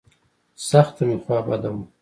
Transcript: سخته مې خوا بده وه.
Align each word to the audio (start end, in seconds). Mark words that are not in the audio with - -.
سخته 0.69 1.01
مې 1.07 1.17
خوا 1.23 1.37
بده 1.47 1.69
وه. 1.73 1.81